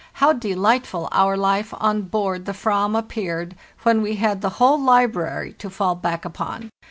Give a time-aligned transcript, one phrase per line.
[0.13, 5.53] How delightful our life on board the "vam appeared, when we had the whole library
[5.59, 6.71] to fall back upon!